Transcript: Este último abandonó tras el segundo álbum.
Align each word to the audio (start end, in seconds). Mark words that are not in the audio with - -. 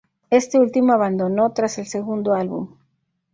Este 0.31 0.57
último 0.57 0.93
abandonó 0.93 1.51
tras 1.53 1.77
el 1.77 1.85
segundo 1.85 2.33
álbum. 2.33 2.69